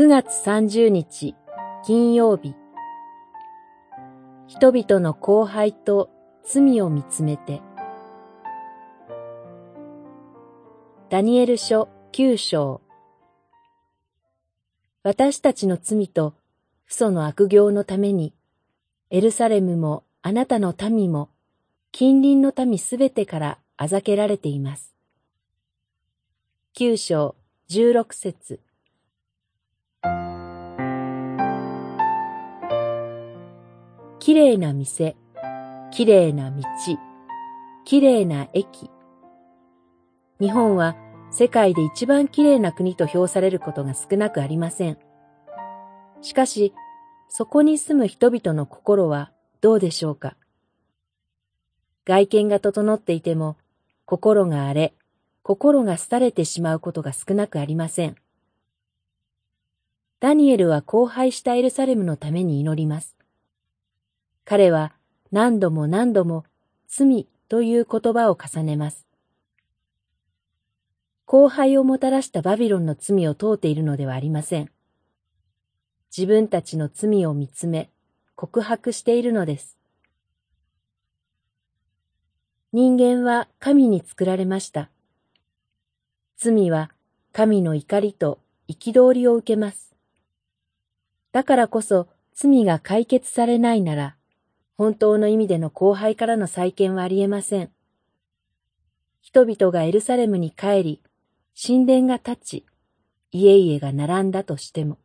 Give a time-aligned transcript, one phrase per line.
[0.00, 1.34] 9月30日
[1.84, 2.54] 金曜日。
[4.48, 6.08] 人々の後輩と
[6.42, 7.60] 罪を見つめて。
[11.10, 12.80] ダニエル書9章。
[15.02, 16.32] 私たちの罪と
[16.86, 18.32] 父祖の悪行のために
[19.10, 21.28] エルサレムもあなたの民も
[21.92, 24.94] 近隣の民すべてからあざけられています。
[26.72, 27.36] 九章
[27.68, 28.60] 十六節。
[34.30, 35.16] きれいな店、
[35.90, 36.62] きれいな道、
[37.84, 38.88] きれいな駅。
[40.38, 40.94] 日本は
[41.32, 44.98] 世界で一番きれいな国と評されることが少なくありません。
[46.22, 46.72] しかし、
[47.28, 50.36] そこに住む人々の心はどうでしょうか？
[52.04, 53.56] 外見が整っていても、
[54.04, 54.94] 心が荒れ、
[55.42, 58.14] 心が廃れてしまうことが少なくありません。
[60.20, 63.16] ダニエルは荒廃したエルサレムのために祈ります。
[64.50, 64.92] 彼は
[65.30, 66.44] 何度も何度も
[66.88, 69.06] 罪という言葉を重ねます。
[71.28, 74.68] 荒廃をもたらしたバビロンの罪を問うているのではありません。
[76.10, 77.90] 自分たちの罪を見つめ、
[78.34, 79.78] 告白しているのです。
[82.72, 84.90] 人間は神に作られました。
[86.38, 86.90] 罪は
[87.30, 89.94] 神の怒りと憤りを受けます。
[91.30, 94.16] だからこそ罪が解決されないなら、
[94.80, 97.70] 本当の意味での荒廃からの再建はありえません。
[99.20, 101.02] 人々がエルサレムに帰り、
[101.54, 102.66] 神殿が立ち、
[103.30, 104.96] 家々が並んだとしても。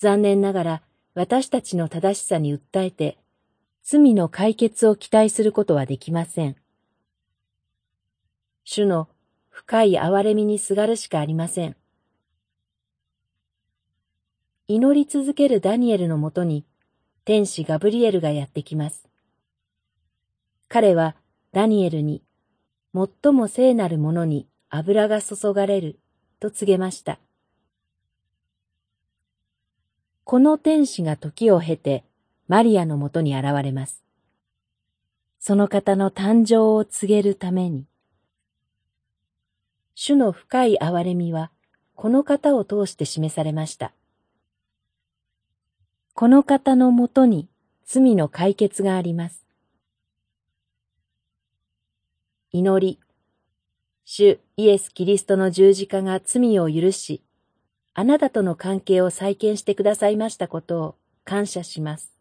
[0.00, 0.82] 残念ながら
[1.14, 3.18] 私たちの正しさに訴えて、
[3.84, 6.56] 罪の解決を期待することはできません。
[8.64, 9.08] 主の
[9.48, 11.76] 深い憐れみにすがるしかありません。
[14.66, 16.64] 祈り続けるダニエルのもとに、
[17.24, 19.08] 天使ガブリエルがやってきます。
[20.68, 21.14] 彼は
[21.52, 22.22] ダニエルに、
[22.94, 26.00] 最も聖なるものに油が注がれる、
[26.40, 27.20] と告げました。
[30.24, 32.04] この天使が時を経て、
[32.48, 34.02] マリアのもとに現れます。
[35.38, 37.86] その方の誕生を告げるために。
[39.94, 41.52] 主の深い憐れみは、
[41.94, 43.92] この方を通して示されました。
[46.14, 47.48] この方のもとに
[47.86, 49.46] 罪の解決があります。
[52.50, 53.00] 祈り、
[54.04, 57.22] 主イエス・キリストの十字架が罪を許し、
[57.94, 62.12] あなたとの関係を再建してくださいましたことを感謝します。